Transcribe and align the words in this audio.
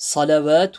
صلوات 0.00 0.76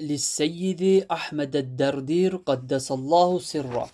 للسيد 0.00 1.04
أحمد 1.12 1.56
الدردير 1.56 2.36
قدس 2.36 2.92
الله 2.92 3.38
سره. 3.38 3.90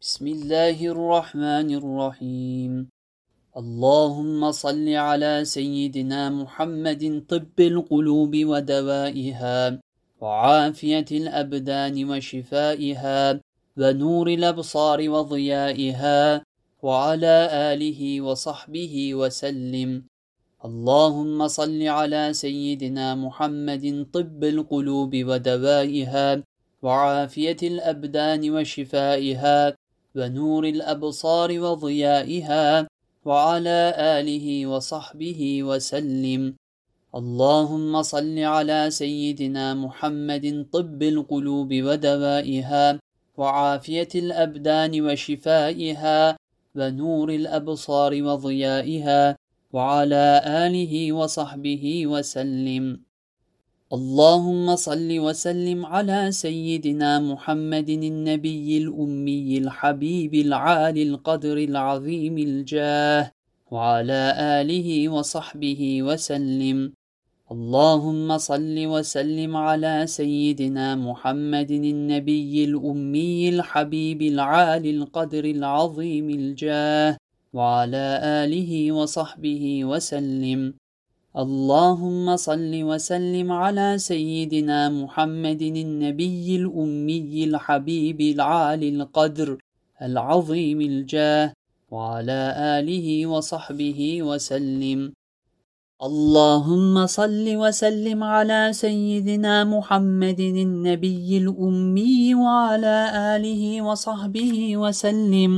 بسم 0.00 0.26
الله 0.26 0.78
الرحمن 0.94 1.68
الرحيم. 1.80 2.88
اللهم 3.56 4.52
صل 4.52 4.88
على 4.88 5.44
سيدنا 5.44 6.30
محمد 6.30 7.24
طب 7.28 7.56
القلوب 7.60 8.32
ودوائها 8.36 9.80
وعافية 10.20 11.10
الأبدان 11.10 12.10
وشفائها 12.10 13.40
ونور 13.76 14.26
الأبصار 14.28 15.08
وضيائها 15.08 16.42
وعلى 16.82 17.36
آله 17.72 18.20
وصحبه 18.20 19.14
وسلم. 19.14 19.90
اللهم 20.64 21.48
صل 21.48 21.82
على 21.82 22.32
سيدنا 22.32 23.14
محمد 23.14 24.06
طب 24.12 24.44
القلوب 24.44 25.12
ودوائها 25.14 26.42
وعافية 26.82 27.60
الأبدان 27.62 28.50
وشفائها 28.50 29.76
ونور 30.16 30.64
الأبصار 30.64 31.60
وضيائها 31.60 32.88
وعلى 33.24 33.80
آله 34.16 34.66
وصحبه 34.66 35.40
وسلم. 35.62 36.42
اللهم 37.14 38.02
صل 38.02 38.38
على 38.38 38.80
سيدنا 38.90 39.74
محمد 39.74 40.66
طب 40.72 41.02
القلوب 41.02 41.70
ودوائها 41.74 42.98
وعافية 43.36 44.12
الأبدان 44.14 44.92
وشفائها 45.06 46.36
ونور 46.76 47.28
الأبصار 47.30 48.12
وضيائها 48.22 49.36
وعلى 49.74 50.26
آله 50.46 50.94
وصحبه 51.12 51.84
وسلم. 52.06 52.84
اللهم 53.92 54.66
صل 54.76 55.10
وسلم 55.26 55.86
على 55.86 56.20
سيدنا 56.30 57.18
محمد 57.18 57.90
النبي 57.90 58.68
الأمي 58.78 59.58
الحبيب 59.58 60.34
العالي 60.34 61.02
القدر 61.02 61.56
العظيم 61.58 62.36
الجاه 62.38 63.24
وعلى 63.74 64.22
آله 64.38 64.88
وصحبه 65.08 65.82
وسلم. 66.02 66.78
اللهم 67.50 68.38
صل 68.38 68.76
وسلم 68.94 69.52
على 69.56 70.06
سيدنا 70.06 70.94
محمد 70.94 71.70
النبي 71.70 72.64
الأمي 72.64 73.48
الحبيب 73.48 74.20
العالي 74.22 74.90
القدر 74.90 75.44
العظيم 75.44 76.26
الجاه 76.30 77.23
وعلى 77.54 78.06
آله 78.42 78.92
وصحبه 78.92 79.64
وسلم. 79.84 80.74
اللهم 81.34 82.36
صل 82.36 82.72
وسلم 82.90 83.48
على 83.52 83.98
سيدنا 83.98 84.90
محمد 84.90 85.62
النبي 85.62 86.46
الأمي 86.56 87.44
الحبيب 87.44 88.20
العالي 88.20 88.88
القدر 88.88 89.58
العظيم 90.02 90.80
الجاه 90.80 91.52
وعلى 91.90 92.42
آله 92.78 93.26
وصحبه 93.26 94.00
وسلم. 94.22 95.00
اللهم 96.02 97.06
صل 97.06 97.46
وسلم 97.62 98.20
على 98.24 98.62
سيدنا 98.74 99.64
محمد 99.64 100.40
النبي 100.40 101.28
الأمي 101.38 102.34
وعلى 102.34 102.98
آله 103.34 103.62
وصحبه 103.82 104.76
وسلم. 104.76 105.52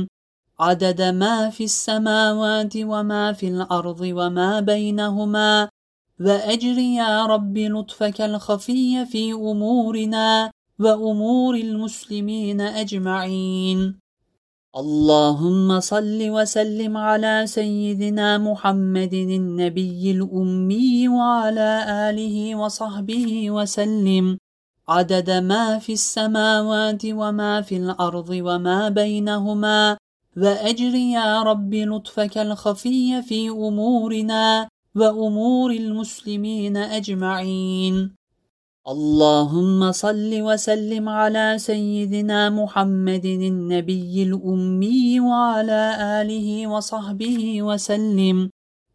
عدد 0.59 1.01
ما 1.01 1.49
في 1.49 1.63
السماوات 1.63 2.73
وما 2.77 3.33
في 3.33 3.47
الأرض 3.47 4.01
وما 4.01 4.59
بينهما. 4.59 5.69
وأجر 6.19 6.77
يا 6.77 7.25
رب 7.25 7.57
لطفك 7.57 8.21
الخفي 8.21 9.05
في 9.05 9.33
أمورنا 9.33 10.51
وأمور 10.79 11.55
المسلمين 11.55 12.61
أجمعين. 12.61 13.99
اللهم 14.77 15.79
صل 15.79 16.29
وسلم 16.29 16.97
على 16.97 17.43
سيدنا 17.47 18.37
محمد 18.37 19.13
النبي 19.13 20.11
الأمي 20.11 21.07
وعلى 21.07 21.85
آله 22.09 22.55
وصحبه 22.55 23.51
وسلم. 23.51 24.37
عدد 24.89 25.29
ما 25.29 25.79
في 25.79 25.93
السماوات 25.93 27.05
وما 27.05 27.61
في 27.61 27.77
الأرض 27.77 28.29
وما 28.29 28.89
بينهما. 28.89 29.97
وأجر 30.37 30.95
يا 30.95 31.43
رب 31.43 31.73
لطفك 31.73 32.37
الخفي 32.37 33.21
في 33.21 33.49
أمورنا 33.49 34.69
وأمور 34.95 35.71
المسلمين 35.71 36.77
أجمعين. 36.77 38.15
اللهم 38.87 39.91
صل 39.91 40.41
وسلم 40.41 41.09
على 41.09 41.57
سيدنا 41.57 42.49
محمد 42.49 43.25
النبي 43.25 44.23
الأمي 44.23 45.19
وعلى 45.19 45.97
آله 46.21 46.67
وصحبه 46.67 47.61
وسلم. 47.61 48.49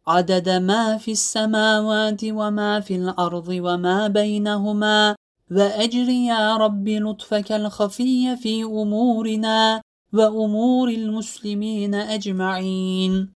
عدد 0.07 0.49
ما 0.49 0.97
في 0.97 1.11
السماوات 1.11 2.21
وما 2.23 2.79
في 2.79 2.95
الأرض 2.95 3.47
وما 3.47 4.07
بينهما. 4.07 5.15
وأجر 5.51 6.09
يا 6.09 6.57
رب 6.57 6.89
لطفك 6.89 7.51
الخفي 7.51 8.35
في 8.35 8.63
أمورنا 8.63 9.81
وأمور 10.13 10.89
المسلمين 10.89 11.95
أجمعين. 11.95 13.33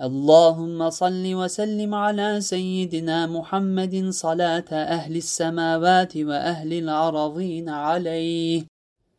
اللهم 0.00 0.90
صل 0.90 1.34
وسلم 1.34 1.94
على 1.94 2.40
سيدنا 2.40 3.26
محمد 3.26 4.08
صلاة 4.10 4.64
أهل 4.72 5.16
السماوات 5.16 6.16
وأهل 6.16 6.72
الأراضين 6.72 7.68
عليه. 7.68 8.66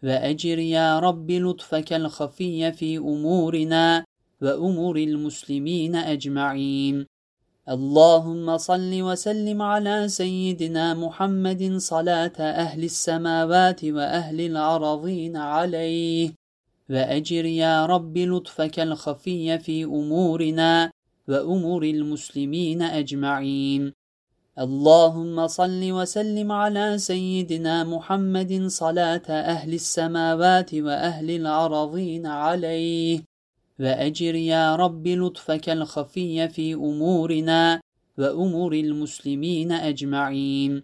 وأجر 0.04 0.60
يا 0.60 1.00
رب 1.00 1.32
لطفك 1.32 1.94
الخفي 1.94 2.72
في 2.72 2.98
أمورنا 2.98 4.06
وأمور 4.42 4.98
المسلمين 4.98 5.96
أجمعين. 5.96 7.06
اللهم 7.70 8.58
صل 8.58 9.02
وسلم 9.02 9.62
على 9.62 10.08
سيدنا 10.08 10.94
محمد 10.94 11.78
صلاة 11.78 12.38
أهل 12.40 12.84
السماوات 12.84 13.86
وأهل 13.86 14.42
الأراضين 14.42 15.38
عليه. 15.38 16.41
وأجر 16.92 17.46
يا 17.46 17.86
رب 17.86 18.18
لطفك 18.18 18.80
الخفي 18.80 19.60
في 19.60 19.84
أمورنا 19.84 20.92
وأمور 21.28 21.84
المسلمين 21.84 22.82
أجمعين. 22.82 23.94
اللهم 24.60 25.48
صل 25.48 25.92
وسلم 25.92 26.52
على 26.52 26.98
سيدنا 26.98 27.84
محمد 27.84 28.68
صلاة 28.68 29.28
أهل 29.30 29.74
السماوات 29.74 30.74
وأهل 30.76 31.32
الأراضين 31.32 32.26
عليه. 32.26 33.24
وأجر 33.80 34.36
يا 34.36 34.76
رب 34.76 35.08
لطفك 35.08 35.70
الخفي 35.70 36.50
في 36.50 36.74
أمورنا 36.74 37.82
وأمور 38.18 38.74
المسلمين 38.74 39.72
أجمعين. 39.72 40.84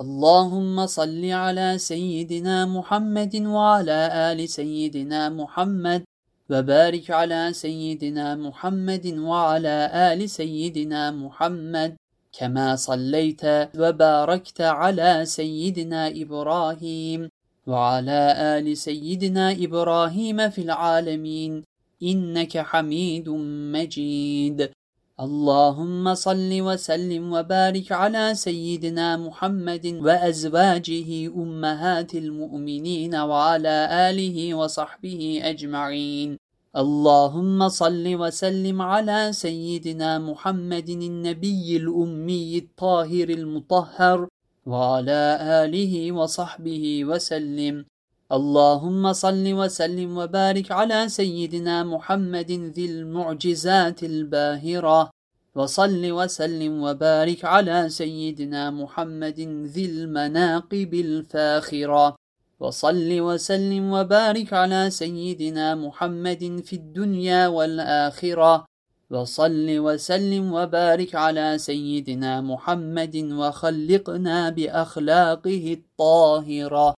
اللهم 0.00 0.86
صل 0.86 1.24
على 1.24 1.78
سيدنا 1.78 2.66
محمد 2.66 3.34
وعلى 3.36 4.00
آل 4.30 4.48
سيدنا 4.48 5.28
محمد 5.28 6.04
وبارك 6.50 7.10
على 7.10 7.52
سيدنا 7.52 8.36
محمد 8.36 9.06
وعلى 9.06 9.90
آل 9.94 10.30
سيدنا 10.30 11.10
محمد 11.10 11.96
كما 12.32 12.76
صليت 12.76 13.42
وباركت 13.80 14.60
على 14.60 15.24
سيدنا 15.24 16.08
إبراهيم 16.08 17.28
وعلى 17.66 18.22
آل 18.54 18.76
سيدنا 18.76 19.52
إبراهيم 19.52 20.50
في 20.50 20.60
العالمين 20.62 21.62
إنك 22.02 22.58
حميد 22.58 23.28
مجيد. 23.74 24.70
اللهم 25.18 26.14
صل 26.14 26.50
وسلم 26.62 27.32
وبارك 27.32 27.92
على 27.92 28.34
سيدنا 28.34 29.16
محمد 29.16 29.86
وأزواجه 29.86 31.26
أمهات 31.26 32.14
المؤمنين 32.14 33.14
وعلى 33.14 33.76
آله 34.10 34.54
وصحبه 34.54 35.40
أجمعين. 35.42 36.38
اللهم 36.76 37.68
صل 37.68 38.06
وسلم 38.14 38.82
على 38.82 39.32
سيدنا 39.32 40.18
محمد 40.18 40.88
النبي 40.88 41.76
الأمي 41.76 42.58
الطاهر 42.58 43.28
المطهر 43.28 44.28
وعلى 44.66 45.22
آله 45.64 46.12
وصحبه 46.12 47.04
وسلم. 47.04 47.84
اللهم 48.28 49.12
صل 49.12 49.52
وسلم 49.52 50.18
وبارك 50.18 50.72
على 50.72 51.08
سيدنا 51.08 51.84
محمد 51.84 52.50
ذي 52.76 52.86
المعجزات 52.86 54.02
الباهرة. 54.02 55.10
وصل 55.54 56.12
وسلم 56.12 56.82
وبارك 56.82 57.44
على 57.44 57.88
سيدنا 57.88 58.70
محمد 58.70 59.40
ذي 59.74 59.84
المناقب 59.86 60.94
الفاخرة. 60.94 62.16
وصل 62.60 63.20
وسلم 63.20 63.92
وبارك 63.92 64.52
على 64.52 64.90
سيدنا 64.90 65.74
محمد 65.74 66.62
في 66.64 66.76
الدنيا 66.76 67.46
والآخرة. 67.46 68.64
وصل 69.10 69.66
وسلم 69.78 70.52
وبارك 70.52 71.14
على 71.14 71.58
سيدنا 71.58 72.40
محمد 72.40 73.16
وخلقنا 73.16 74.50
بأخلاقه 74.50 75.76
الطاهرة. 75.78 76.97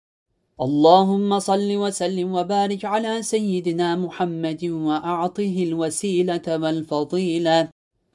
اللهم 0.60 1.38
صل 1.38 1.76
وسلم 1.76 2.34
وبارك 2.34 2.84
على 2.84 3.22
سيدنا 3.22 3.96
محمد 3.96 4.64
وأعطه 4.64 5.56
الوسيلة 5.68 6.46
والفضيلة. 6.48 7.68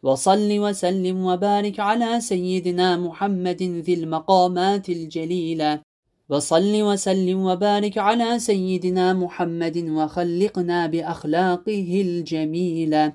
وصل 0.04 0.60
وسلم 0.60 1.26
وبارك 1.26 1.80
على 1.80 2.22
سيدنا 2.22 2.98
محمد 2.98 3.64
ذي 3.64 3.94
المقامات 3.94 4.90
الجليلة. 4.90 5.82
وصل 6.30 6.82
وسلم 6.82 7.40
وبارك 7.46 7.98
على 7.98 8.40
سيدنا 8.40 9.14
محمد 9.14 9.78
وخلقنا 9.78 10.88
بأخلاقه 10.88 12.02
الجميلة. 12.08 13.14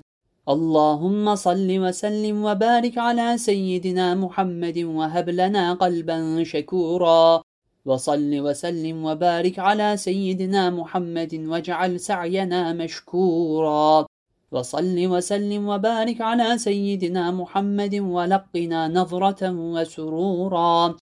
اللهم 0.49 1.35
صل 1.35 1.69
وسلم 1.79 2.45
وبارك 2.45 2.97
على 2.97 3.37
سيدنا 3.37 4.15
محمد 4.15 4.77
وهب 4.77 5.29
لنا 5.29 5.73
قلبا 5.73 6.43
شكورا. 6.43 7.48
وصل 7.89 8.31
وسلم 8.45 9.05
وبارك 9.05 9.59
على 9.59 9.97
سيدنا 9.97 10.69
محمد 10.69 11.33
واجعل 11.51 11.99
سعينا 11.99 12.73
مشكورا. 12.73 14.05
وصل 14.51 14.97
وسلم 15.13 15.67
وبارك 15.67 16.21
على 16.21 16.57
سيدنا 16.57 17.31
محمد 17.31 17.95
ولقنا 17.95 18.87
نظرة 18.87 19.41
وسرورا. 19.75 20.95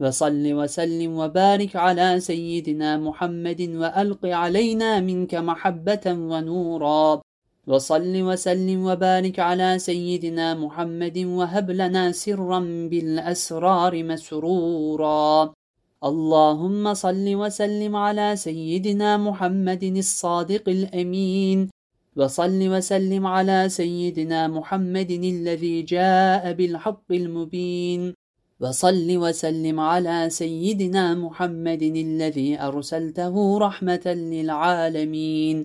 وصل 0.00 0.44
وسلم 0.52 1.18
وبارك 1.18 1.76
على 1.76 2.20
سيدنا 2.20 2.96
محمد 2.96 3.60
وألق 3.80 4.22
علينا 4.26 5.00
منك 5.00 5.34
محبة 5.34 6.06
ونورا. 6.06 7.20
وصل 7.66 8.14
وسلم 8.28 8.86
وبارك 8.86 9.38
على 9.38 9.78
سيدنا 9.78 10.54
محمد 10.54 11.18
وهب 11.18 11.70
لنا 11.70 12.12
سرا 12.12 12.60
بالأسرار 12.90 14.02
مسرورا. 14.04 15.54
اللهم 16.04 16.94
صل 16.94 17.34
وسلم 17.34 17.96
على 17.96 18.36
سيدنا 18.36 19.16
محمد 19.16 19.84
الصادق 19.84 20.68
الأمين. 20.68 21.70
وصل 22.16 22.60
وسلم 22.68 23.26
على 23.26 23.68
سيدنا 23.68 24.48
محمد 24.48 25.10
الذي 25.10 25.82
جاء 25.82 26.52
بالحق 26.52 27.08
المبين. 27.10 28.14
وصل 28.60 29.16
وسلم 29.16 29.80
على 29.80 30.30
سيدنا 30.30 31.14
محمد 31.14 31.82
الذي 31.82 32.60
أرسلته 32.60 33.58
رحمة 33.58 34.06
للعالمين. 34.06 35.56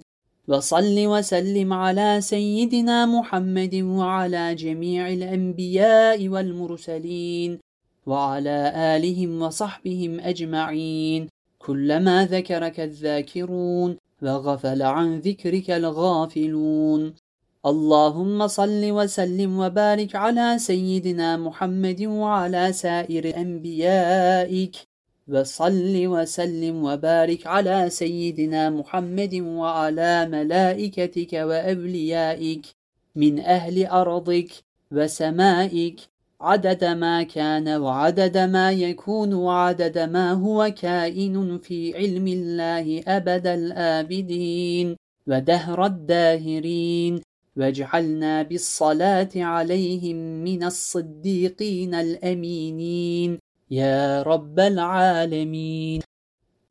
وصل 0.48 0.98
وسلم 1.08 1.74
على 1.74 2.22
سيدنا 2.22 3.06
محمد 3.06 3.76
وعلى 3.76 4.56
جميع 4.56 5.10
الأنبياء 5.10 6.28
والمرسلين. 6.28 7.60
وعلى 8.10 8.74
آلهم 8.76 9.42
وصحبهم 9.42 10.20
أجمعين. 10.20 11.28
كلما 11.60 12.26
ذكرك 12.26 12.80
الذاكرون 12.80 13.98
وغفل 14.22 14.82
عن 14.82 15.20
ذكرك 15.20 15.70
الغافلون. 15.72 17.14
اللهم 17.66 18.48
صل 18.48 18.92
وسلم 18.92 19.60
وبارك 19.60 20.16
على 20.16 20.58
سيدنا 20.58 21.38
محمد 21.38 22.02
وعلى 22.02 22.74
سائر 22.74 23.38
أنبيائك. 23.38 24.76
وصل 25.28 26.08
وسلم 26.08 26.84
وبارك 26.84 27.48
على 27.48 27.90
سيدنا 27.90 28.70
محمد 28.70 29.36
وعلى 29.36 30.26
ملائكتك 30.26 31.34
وأوليائك. 31.34 32.66
من 33.16 33.40
أهل 33.40 33.86
أرضك 33.86 34.52
وسمائك 34.92 36.00
عدد 36.42 36.84
ما 36.84 37.24
كان 37.24 37.68
وعدد 37.68 38.38
ما 38.38 38.72
يكون 38.72 39.34
وعدد 39.34 39.98
ما 40.00 40.32
هو 40.32 40.74
كائن 40.82 41.58
في 41.58 41.98
علم 41.98 42.28
الله 42.28 43.04
أبد 43.08 43.48
الآبدين 43.48 44.96
ودهر 45.28 45.86
الداهرين 45.86 47.22
واجعلنا 47.58 48.42
بالصلاة 48.42 49.30
عليهم 49.36 50.16
من 50.44 50.64
الصديقين 50.64 51.96
الأمينين. 51.96 53.40
يا 53.72 54.24
رب 54.24 54.60
العالمين. 54.60 56.02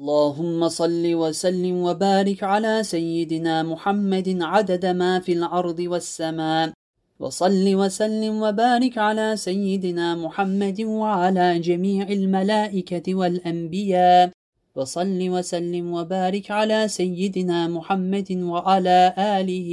اللهم 0.01 0.69
صل 0.69 1.15
وسلم 1.15 1.77
وبارك 1.83 2.43
على 2.43 2.83
سيدنا 2.83 3.63
محمد 3.63 4.39
عدد 4.43 4.87
ما 4.87 5.21
في 5.21 5.33
الأرض 5.33 5.79
والسماء. 5.81 6.73
وصل 7.19 7.75
وسلم 7.75 8.43
وبارك 8.43 8.99
على 8.99 9.37
سيدنا 9.37 10.15
محمد 10.15 10.81
وعلى 10.81 11.59
جميع 11.59 12.07
الملائكة 12.09 13.15
والأنبياء. 13.15 14.31
وصل 14.75 15.19
وسلم 15.29 15.93
وبارك 15.93 16.51
على 16.51 16.89
سيدنا 16.89 17.69
محمد 17.69 18.31
وعلى 18.33 19.15
آله 19.19 19.71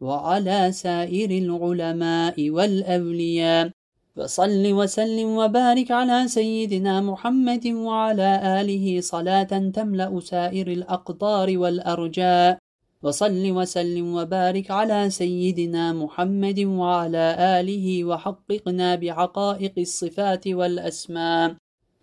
وعلى 0.00 0.72
سائر 0.72 1.30
العلماء 1.30 2.50
والأولياء. 2.50 3.70
وصل 4.16 4.64
وسلم 4.72 5.28
وبارك 5.36 5.90
على 5.90 6.28
سيدنا 6.28 7.00
محمد 7.00 7.66
وعلى 7.66 8.30
آله. 8.60 9.00
صلاة 9.00 9.52
تملأ 9.76 10.20
سائر 10.20 10.66
الأقدار 10.72 11.58
والأرجاء. 11.58 12.58
وصل 13.02 13.50
وسلم 13.50 14.14
وبارك 14.14 14.70
على 14.70 15.10
سيدنا 15.10 15.92
محمد 15.92 16.60
وعلى 16.60 17.36
آله 17.38 18.04
وحققنا 18.04 18.94
بحقائق 18.94 19.74
الصفات 19.78 20.48
والأسماء. 20.48 21.54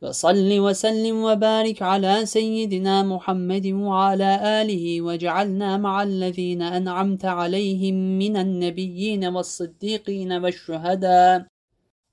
وصل 0.01 0.59
وسلم 0.59 1.23
وبارك 1.23 1.81
على 1.81 2.25
سيدنا 2.25 3.03
محمد 3.03 3.67
وعلى 3.67 4.61
آله 4.61 5.01
وجعلنا 5.01 5.77
مع 5.77 6.03
الذين 6.03 6.61
أنعمت 6.61 7.25
عليهم 7.25 7.95
من 8.19 8.37
النبيين 8.37 9.25
والصديقين 9.25 10.31
والشهداء. 10.33 11.45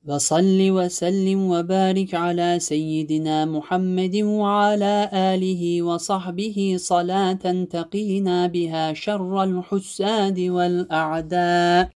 وصل 0.08 0.70
وسلم 0.70 1.50
وبارك 1.50 2.14
على 2.14 2.58
سيدنا 2.58 3.44
محمد 3.44 4.16
وعلى 4.16 5.10
آله 5.12 5.82
وصحبه 5.82 6.76
صلاة 6.78 7.64
تقينا 7.70 8.46
بها 8.46 8.93
شر 8.93 9.43
الحساد 9.44 10.40
والأعداء. 10.40 11.90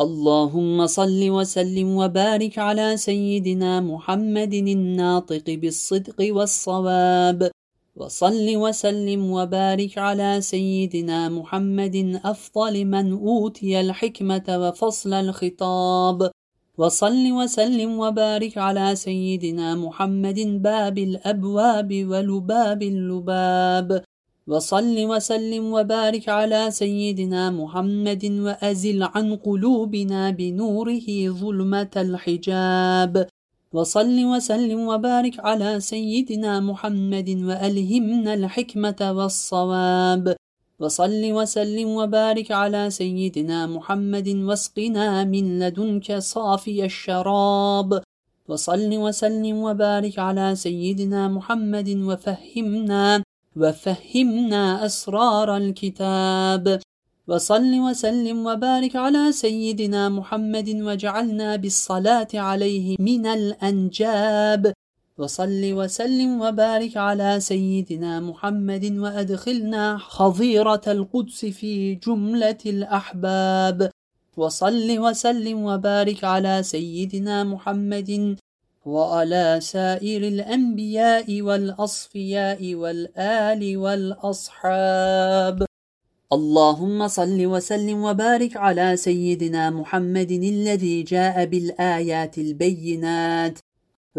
اللهم 0.00 0.86
صل 0.86 1.30
وسلم 1.30 1.96
وبارك 1.96 2.58
على 2.58 2.96
سيدنا 2.96 3.80
محمد 3.80 4.54
الناطق 4.54 5.44
بالصدق 5.48 6.18
والصواب. 6.20 7.50
وصل 7.96 8.56
وسلم 8.56 9.32
وبارك 9.32 9.98
على 9.98 10.40
سيدنا 10.40 11.28
محمد 11.28 12.20
أفضل 12.24 12.84
من 12.84 13.12
أوتي 13.12 13.80
الحكمة 13.80 14.46
وفصل 14.48 15.12
الخطاب. 15.12 16.30
وصل 16.78 17.32
وسلم 17.32 17.98
وبارك 17.98 18.58
على 18.58 18.94
سيدنا 18.94 19.74
محمد 19.74 20.62
باب 20.62 20.98
الأبواب 20.98 21.90
ولباب 22.10 22.82
اللباب. 22.82 24.04
وصل 24.46 24.96
وسلم 25.10 25.72
وبارك 25.72 26.28
على 26.28 26.70
سيدنا 26.70 27.50
محمد 27.50 28.24
وأزل 28.24 29.02
عن 29.02 29.36
قلوبنا 29.36 30.30
بنوره 30.30 31.08
ظلمة 31.40 31.94
الحجاب. 31.96 33.26
وصل 33.72 34.24
وسلم 34.24 34.80
وبارك 34.88 35.40
على 35.40 35.80
سيدنا 35.80 36.60
محمد 36.60 37.28
وألهمنا 37.42 38.34
الحكمة 38.34 39.00
والصواب. 39.16 40.37
وصل 40.80 41.32
وسلم 41.32 41.88
وبارك 41.88 42.52
على 42.52 42.90
سيدنا 42.90 43.66
محمد 43.66 44.28
واسقنا 44.28 45.24
من 45.24 45.58
لدنك 45.58 46.18
صافي 46.18 46.84
الشراب. 46.84 48.02
وصل 48.48 48.90
وسلم 48.94 49.56
وبارك 49.56 50.18
على 50.18 50.54
سيدنا 50.54 51.28
محمد 51.28 51.88
وفهمنا 51.88 53.22
وفهمنا 53.56 54.86
أسرار 54.86 55.56
الكتاب. 55.56 56.80
وصل 57.28 57.72
وسلم 57.80 58.46
وبارك 58.46 58.96
على 58.96 59.32
سيدنا 59.32 60.08
محمد 60.08 60.68
وجعلنا 60.68 61.56
بالصلاة 61.56 62.28
عليه 62.34 62.96
من 63.00 63.26
الأنجاب. 63.26 64.72
وصل 65.18 65.72
وسلم 65.72 66.40
وبارك 66.40 66.96
على 66.96 67.40
سيدنا 67.40 68.20
محمد 68.20 68.84
وأدخلنا 68.98 69.98
حظيرة 69.98 70.80
القدس 70.86 71.44
في 71.44 71.94
جملة 71.94 72.58
الأحباب. 72.66 73.90
وصل 74.36 74.98
وسلم 74.98 75.64
وبارك 75.64 76.24
على 76.24 76.62
سيدنا 76.62 77.44
محمد 77.44 78.36
وعلى 78.86 79.58
سائر 79.60 80.22
الأنبياء 80.22 81.42
والأصفياء 81.42 82.74
والآل 82.74 83.76
والأصحاب. 83.76 85.66
اللهم 86.32 87.08
صل 87.08 87.46
وسلم 87.46 88.02
وبارك 88.02 88.56
على 88.56 88.96
سيدنا 88.96 89.70
محمد 89.70 90.30
الذي 90.30 91.02
جاء 91.02 91.44
بالآيات 91.44 92.38
البينات. 92.38 93.58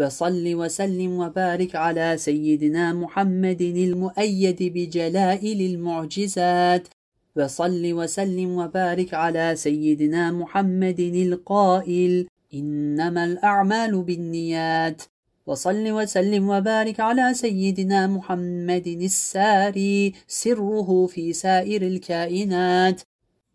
وصل 0.00 0.54
وسلم 0.54 1.18
وبارك 1.18 1.76
على 1.76 2.16
سيدنا 2.16 2.92
محمد 2.92 3.60
المؤيد 3.62 4.56
بجلائل 4.60 5.60
المعجزات. 5.60 6.88
وصل 7.36 7.92
وسلم 7.92 8.50
وبارك 8.56 9.14
على 9.14 9.56
سيدنا 9.56 10.32
محمد 10.32 11.00
القائل 11.00 12.26
إنما 12.54 13.24
الأعمال 13.24 14.02
بالنيات. 14.02 15.02
وصل 15.46 15.90
وسلم 15.90 16.48
وبارك 16.48 17.00
على 17.00 17.34
سيدنا 17.34 18.06
محمد 18.06 18.86
الساري 18.86 20.14
سره 20.26 21.06
في 21.06 21.32
سائر 21.32 21.82
الكائنات. 21.82 23.00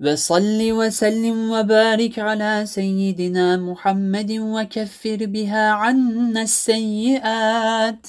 وصل 0.02 0.72
وسلم 0.72 1.52
وبارك 1.52 2.20
على 2.20 2.66
سيدنا 2.66 3.58
محمد 3.58 4.32
وكفر 4.32 5.26
بها 5.26 5.70
عنا 5.72 6.42
السيئات. 6.42 8.08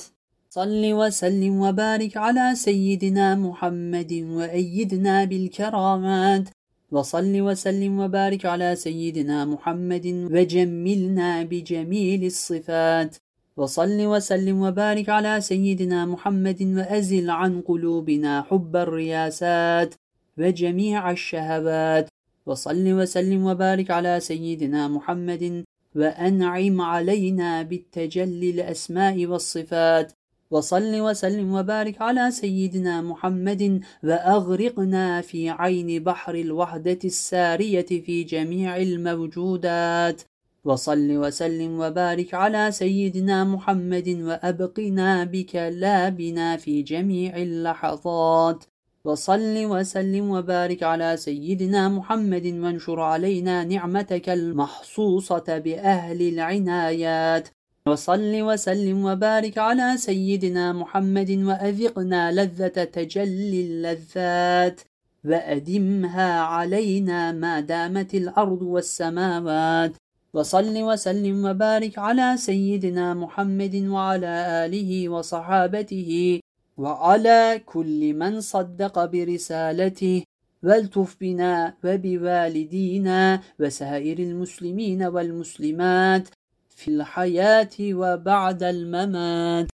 صل 0.51 0.93
وسلم 0.93 1.61
وبارك 1.61 2.17
على 2.17 2.55
سيدنا 2.55 3.35
محمد 3.35 4.13
وأيدنا 4.13 5.25
بالكرامات. 5.25 6.49
وصل 6.91 7.41
وسلم 7.41 7.99
وبارك 8.01 8.47
على 8.47 8.77
سيدنا 8.77 9.45
محمد 9.45 10.07
وجملنا 10.33 11.43
بجميل 11.43 12.25
الصفات. 12.25 13.17
وصل 13.57 14.07
وسلم 14.07 14.63
وبارك 14.63 15.09
على 15.09 15.41
سيدنا 15.41 16.07
محمد 16.07 16.63
وأزل 16.63 17.31
عن 17.31 17.61
قلوبنا 17.61 18.43
حب 18.43 18.77
الرياسات. 18.77 19.95
وجميع 20.39 21.11
الشهوات. 21.11 22.09
وصل 22.47 22.93
وسلم 22.93 23.47
وبارك 23.47 23.91
على 23.91 24.21
سيدنا 24.21 24.89
محمد 24.89 25.65
وأنعم 25.97 26.81
علينا 26.81 27.63
بالتجلي 27.63 28.51
الأسماء 28.51 29.27
والصفات. 29.27 30.13
وصل 30.51 31.01
وسلم 31.01 31.55
وبارك 31.55 32.03
على 32.03 32.31
سيدنا 32.31 33.03
محمد 33.03 33.81
وأغرقنا 34.05 35.21
في 35.21 35.51
عين 35.51 36.05
بحر 36.05 36.35
الوحدة 36.35 36.99
السارية 37.05 37.87
في 37.87 38.25
جميع 38.25 38.77
الموجودات. 38.77 40.23
وصل 40.65 41.17
وسلم 41.17 41.81
وبارك 41.81 42.35
على 42.35 42.71
سيدنا 42.73 43.45
محمد 43.45 44.09
وأبقنا 44.09 45.25
بكلابنا 45.25 46.57
في 46.57 46.83
جميع 46.83 47.37
اللحظات. 47.37 48.65
وصل 49.07 49.65
وسلم 49.65 50.31
وبارك 50.31 50.83
على 50.83 51.17
سيدنا 51.17 51.89
محمد 51.89 52.47
وانشر 52.47 53.01
علينا 53.01 53.65
نعمتك 53.65 54.29
المحصوصة 54.29 55.59
بأهل 55.59 56.23
العنايات. 56.23 57.49
وصل 57.89 58.43
وسلم 58.43 59.05
وبارك 59.05 59.59
على 59.59 59.97
سيدنا 59.97 60.73
محمد 60.73 61.31
وأذقنا 61.31 62.33
لذة 62.33 62.85
تجلي 62.85 63.61
اللذات. 63.61 64.81
وأدمها 65.25 66.41
علينا 66.41 67.33
ما 67.33 67.61
دامت 67.61 68.15
الأرض 68.15 68.63
والسماوات. 68.63 69.93
وصل 70.35 70.83
وسلم 70.83 71.45
وبارك 71.45 71.99
على 71.99 72.37
سيدنا 72.37 73.15
محمد 73.15 73.75
وعلى 73.77 74.67
آله 74.67 75.09
وصحابته. 75.09 76.41
وعلى 76.79 77.63
كل 77.67 78.15
من 78.15 78.41
صدق 78.41 79.05
برسالته 79.05 80.23
والتف 80.63 81.17
بنا 81.21 81.75
وبوالدينا 81.85 83.41
وسائر 83.61 84.19
المسلمين 84.19 85.03
والمسلمات 85.03 86.29
في 86.77 86.89
الحياة 86.89 87.77
وبعد 87.81 88.63
الممات. 88.63 89.67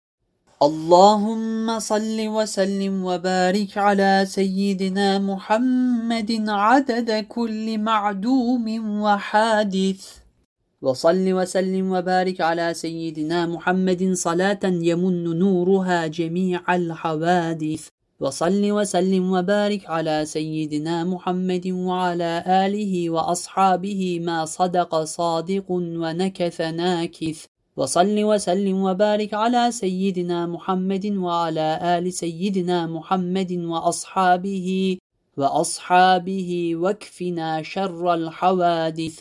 اللهم 0.63 1.79
صل 1.79 2.27
وسلم 2.27 3.05
وبارك 3.05 3.77
على 3.77 4.25
سيدنا 4.27 5.19
محمد 5.19 6.45
عدد 6.49 7.25
كل 7.29 7.77
معدوم 7.77 8.65
وحادث. 9.01 10.20
وصل 10.81 11.33
وسلم 11.33 11.91
وبارك 11.91 12.41
على 12.41 12.73
سيدنا 12.73 13.45
محمد 13.45 14.13
صلاة 14.13 14.59
يمن 14.63 15.39
نورها 15.39 16.07
جميع 16.07 16.75
الحوادث. 16.75 17.87
وصل 18.19 18.71
وسلم 18.71 19.31
وبارك 19.31 19.89
على 19.89 20.25
سيدنا 20.25 21.03
محمد 21.03 21.67
وعلى 21.67 22.43
آله 22.47 23.09
وأصحابه 23.09 24.19
ما 24.23 24.45
صدق 24.45 25.03
صادق 25.03 25.71
ونكث 25.71 26.61
ناكث. 26.61 27.45
وصل 27.77 28.23
وسلم 28.23 28.83
وبارك 28.83 29.33
على 29.33 29.71
سيدنا 29.71 30.47
محمد 30.47 31.05
وعلى 31.05 31.79
آل 31.97 32.13
سيدنا 32.13 32.87
محمد 32.87 33.51
وأصحابه 33.51 34.97
وأصحابه 35.37 36.75
واكفنا 36.75 37.63
شر 37.63 38.13
الحوادث. 38.13 39.19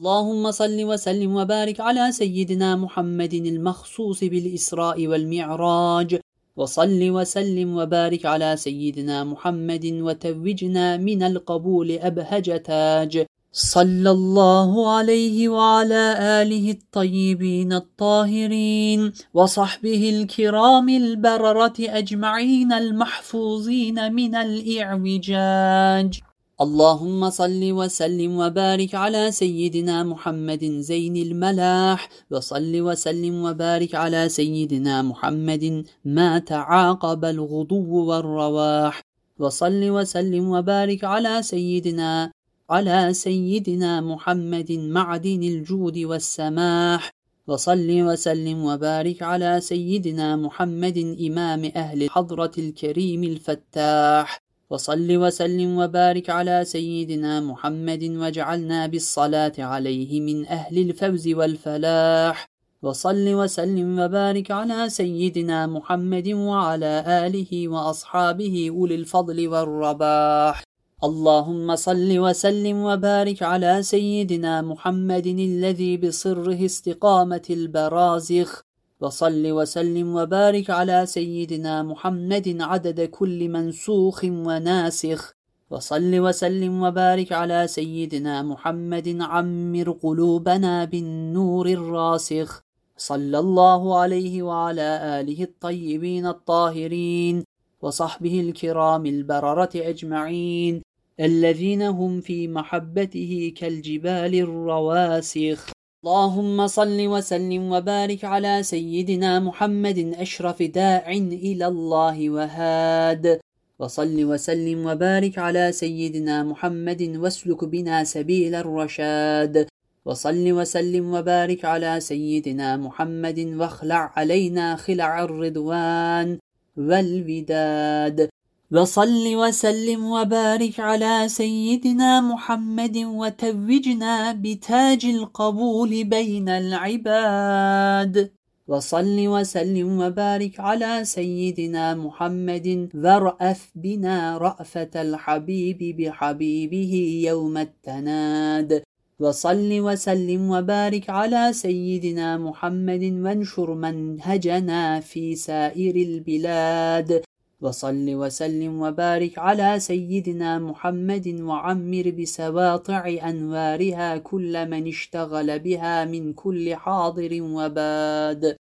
اللهم 0.00 0.50
صل 0.50 0.84
وسلم 0.84 1.36
وبارك 1.36 1.80
على 1.80 2.12
سيدنا 2.12 2.76
محمد 2.76 3.34
المخصوص 3.34 4.24
بالإسراء 4.24 5.06
والمعراج. 5.06 6.20
وصل 6.56 7.10
وسلم 7.10 7.76
وبارك 7.76 8.26
على 8.26 8.56
سيدنا 8.56 9.24
محمد 9.24 9.86
وتوجنا 9.86 10.96
من 10.96 11.22
القبول 11.22 11.92
أبهج 11.92 12.62
تاج. 12.62 13.26
صلى 13.52 14.10
الله 14.10 14.90
عليه 14.96 15.48
وعلى 15.48 16.16
آله 16.42 16.70
الطيبين 16.70 17.72
الطاهرين. 17.72 19.12
وصحبه 19.34 20.10
الكرام 20.10 20.88
البررة 20.88 21.78
أجمعين 21.80 22.72
المحفوظين 22.72 24.12
من 24.12 24.34
الإعوجاج. 24.34 26.20
اللهم 26.60 27.30
صل 27.30 27.72
وسلم 27.72 28.38
وبارك 28.38 28.94
على 28.94 29.30
سيدنا 29.32 30.04
محمد 30.04 30.64
زين 30.64 31.16
الملاح 31.16 32.08
وصل 32.30 32.80
وسلم 32.80 33.44
وبارك 33.44 33.94
على 33.94 34.28
سيدنا 34.28 35.02
محمد 35.02 35.84
ما 36.04 36.38
تعاقب 36.38 37.24
الغضو 37.24 37.92
والرواح 38.08 39.00
وصل 39.38 39.90
وسلم 39.90 40.48
وبارك 40.48 41.04
على 41.04 41.42
سيدنا 41.42 42.32
على 42.70 43.14
سيدنا 43.14 44.00
محمد 44.00 44.72
معدن 44.72 45.42
الجود 45.42 45.98
والسماح 45.98 47.10
وصل 47.46 47.88
وسلم 47.90 48.64
وبارك 48.64 49.22
على 49.22 49.60
سيدنا 49.60 50.36
محمد 50.36 51.16
إمام 51.26 51.72
أهل 51.76 52.10
حضرة 52.10 52.52
الكريم 52.58 53.24
الفتاح. 53.24 54.49
وصل 54.70 55.16
وسلم 55.16 55.78
وبارك 55.78 56.30
على 56.30 56.64
سيدنا 56.64 57.40
محمد 57.40 58.04
واجعلنا 58.04 58.86
بالصلاة 58.86 59.52
عليه 59.58 60.20
من 60.20 60.46
أهل 60.46 60.78
الفوز 60.78 61.28
والفلاح. 61.28 62.46
وصل 62.82 63.28
وسلم 63.34 63.98
وبارك 63.98 64.50
على 64.50 64.88
سيدنا 64.88 65.66
محمد 65.66 66.28
وعلى 66.28 67.04
آله 67.26 67.68
وأصحابه 67.68 68.66
أولي 68.70 68.94
الفضل 68.94 69.48
والرباح. 69.48 70.62
اللهم 71.04 71.76
صل 71.76 72.18
وسلم 72.18 72.76
وبارك 72.76 73.42
على 73.42 73.82
سيدنا 73.82 74.62
محمد 74.62 75.26
الذي 75.26 75.96
بصره 75.96 76.64
استقامة 76.64 77.46
البرازخ. 77.50 78.62
وصل 79.00 79.46
وسلم 79.46 80.16
وبارك 80.16 80.70
على 80.70 81.06
سيدنا 81.06 81.82
محمد 81.82 82.56
عدد 82.60 83.00
كل 83.00 83.48
منسوخ 83.48 84.24
وناسخ. 84.24 85.32
وصل 85.70 86.18
وسلم 86.18 86.82
وبارك 86.82 87.32
على 87.32 87.66
سيدنا 87.66 88.42
محمد 88.42 89.18
عمر 89.20 89.90
قلوبنا 89.90 90.84
بالنور 90.84 91.66
الراسخ. 91.66 92.60
صلى 92.96 93.38
الله 93.38 93.98
عليه 93.98 94.42
وعلى 94.42 94.88
آله 95.20 95.42
الطيبين 95.42 96.26
الطاهرين 96.26 97.44
وصحبه 97.82 98.40
الكرام 98.40 99.06
البررة 99.06 99.70
أجمعين 99.74 100.82
الذين 101.20 101.82
هم 101.82 102.20
في 102.20 102.48
محبته 102.48 103.52
كالجبال 103.56 104.34
الرواسخ. 104.34 105.79
اللهم 106.04 106.66
صل 106.66 107.06
وسلم 107.06 107.72
وبارك 107.72 108.24
على 108.24 108.62
سيدنا 108.62 109.40
محمد 109.40 110.14
أشرف 110.16 110.62
داع 110.62 111.12
إلى 111.12 111.66
الله 111.66 112.30
وهاد. 112.30 113.40
وصل 113.78 114.24
وسلم 114.24 114.86
وبارك 114.86 115.38
على 115.38 115.72
سيدنا 115.72 116.42
محمد 116.42 117.02
واسلك 117.16 117.64
بنا 117.64 118.04
سبيل 118.04 118.54
الرشاد. 118.54 119.68
وصل 120.04 120.52
وسلم 120.52 121.14
وبارك 121.14 121.64
على 121.64 122.00
سيدنا 122.00 122.76
محمد 122.76 123.38
واخلع 123.60 124.12
علينا 124.16 124.76
خلع 124.76 125.24
الرضوان 125.24 126.38
والوداد. 126.76 128.28
وصل 128.72 129.34
وسلم 129.34 130.04
وبارك 130.04 130.80
على 130.80 131.28
سيدنا 131.28 132.20
محمد 132.20 132.96
وتوجنا 132.96 134.32
بتاج 134.32 135.06
القبول 135.06 136.04
بين 136.04 136.48
العباد. 136.48 138.30
وصل 138.68 139.18
وسلم 139.26 140.00
وبارك 140.00 140.60
على 140.60 141.04
سيدنا 141.04 141.94
محمد 141.94 142.88
ورأف 142.94 143.70
بنا 143.74 144.38
رأفة 144.38 144.90
الحبيب 144.94 145.96
بحبيبه 145.98 146.92
يوم 147.26 147.56
التناد. 147.58 148.82
وصل 149.20 149.70
وسلم 149.80 150.50
وبارك 150.50 151.10
على 151.10 151.52
سيدنا 151.52 152.38
محمد 152.38 153.02
وانشر 153.02 153.74
منهجنا 153.74 155.00
في 155.00 155.34
سائر 155.34 155.96
البلاد. 155.96 157.22
وصل 157.62 158.14
وسلم 158.14 158.82
وبارك 158.82 159.38
على 159.38 159.80
سيدنا 159.80 160.58
محمد 160.58 161.40
وعمر 161.40 162.10
بسواطع 162.18 163.08
أنوارها 163.30 164.16
كل 164.16 164.68
من 164.70 164.88
اشتغل 164.88 165.58
بها 165.58 166.04
من 166.04 166.32
كل 166.32 166.74
حاضر 166.74 167.42
وباد. 167.42 168.56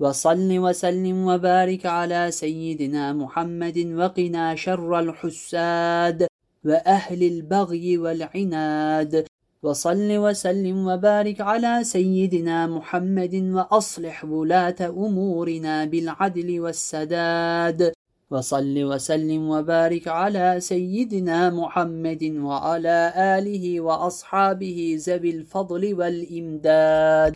وصل 0.00 0.58
وسلم 0.58 1.26
وبارك 1.26 1.86
على 1.86 2.30
سيدنا 2.30 3.12
محمد 3.12 3.78
وقنا 3.78 4.54
شر 4.54 4.98
الحساد 4.98 6.26
وأهل 6.64 7.22
البغي 7.22 7.98
والعناد. 7.98 9.26
وصل 9.62 10.10
وسلم 10.16 10.86
وبارك 10.86 11.40
على 11.40 11.84
سيدنا 11.84 12.66
محمد 12.66 13.34
وأصلح 13.34 14.24
ولاة 14.24 14.80
أمورنا 14.80 15.84
بالعدل 15.84 16.60
والسداد. 16.60 17.92
وصل 18.30 18.84
وسلم 18.84 19.50
وبارك 19.50 20.08
على 20.08 20.60
سيدنا 20.60 21.50
محمد 21.50 22.24
وعلى 22.24 23.12
آله 23.16 23.80
وأصحابه 23.80 24.96
ذوي 25.00 25.30
الفضل 25.30 25.94
والإمداد. 25.94 27.34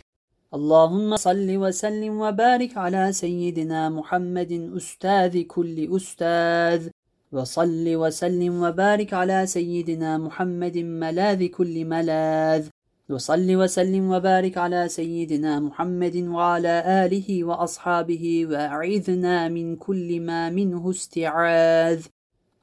اللهم 0.53 1.15
صل 1.15 1.57
وسلم 1.57 2.21
وبارك 2.21 2.77
على 2.77 3.11
سيدنا 3.11 3.89
محمد 3.89 4.71
أستاذ 4.77 5.41
كل 5.41 5.95
أستاذ. 5.95 6.89
وصل 7.31 7.85
وسلم 7.95 8.63
وبارك 8.63 9.13
على 9.13 9.45
سيدنا 9.45 10.17
محمد 10.17 10.77
ملاذ 10.77 11.47
كل 11.47 11.85
ملاذ. 11.85 12.69
وصل 13.09 13.55
وسلم 13.55 14.11
وبارك 14.11 14.57
على 14.57 14.87
سيدنا 14.87 15.59
محمد 15.59 16.15
وعلى 16.15 16.83
آله 17.05 17.43
وأصحابه 17.43 18.45
وأعذنا 18.49 19.49
من 19.49 19.75
كل 19.75 20.21
ما 20.21 20.49
منه 20.49 20.89
استعاذ. 20.89 22.05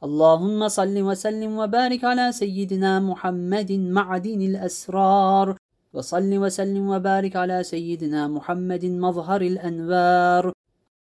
اللهم 0.05 0.69
صل 0.69 1.03
وسلم 1.03 1.59
وبارك 1.59 2.05
على 2.05 2.33
سيدنا 2.33 3.01
محمد 3.01 3.73
معدن 3.73 4.41
الأسرار. 4.43 5.57
وصل 5.93 6.39
وسلم 6.39 6.89
وبارك 6.89 7.37
على 7.37 7.63
سيدنا 7.63 8.29
محمد 8.29 8.85
مظهر 8.85 9.41
الأنوار. 9.43 10.53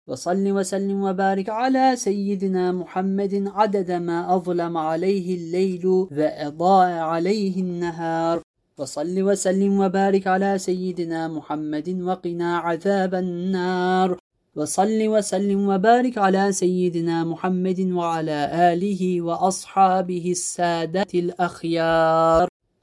وصل 0.08 0.52
وسلم 0.52 1.04
وبارك 1.04 1.50
على 1.50 1.96
سيدنا 1.96 2.72
محمد 2.72 3.52
عدد 3.56 3.92
ما 3.92 4.36
أظلم 4.36 4.78
عليه 4.78 5.36
الليل 5.36 5.86
وأضاء 5.88 6.92
عليه 6.92 7.56
النهار. 7.62 8.49
وصل 8.80 9.22
وسلم 9.22 9.80
وبارك 9.80 10.28
على 10.28 10.58
سيدنا 10.58 11.28
محمد 11.28 12.02
وقنا 12.02 12.58
عذاب 12.58 13.16
النار. 13.16 14.18
وصل 14.56 15.08
وسلم 15.08 15.68
وبارك 15.68 16.18
على 16.18 16.52
سيدنا 16.52 17.24
محمد 17.24 17.80
وعلى 17.92 18.40
آله 18.72 19.22
وأصحابه 19.22 20.26
السادة 20.32 21.12
الأخيار. 21.14 22.48